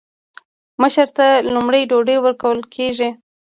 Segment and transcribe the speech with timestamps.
[0.81, 3.09] مشر ته لومړی ډوډۍ ورکول کیږي.